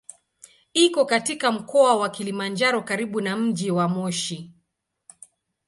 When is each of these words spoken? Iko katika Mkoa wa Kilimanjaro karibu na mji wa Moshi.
Iko 0.73 1.05
katika 1.05 1.51
Mkoa 1.51 1.95
wa 1.95 2.09
Kilimanjaro 2.09 2.81
karibu 2.81 3.21
na 3.21 3.37
mji 3.37 3.71
wa 3.71 3.87
Moshi. 3.89 4.51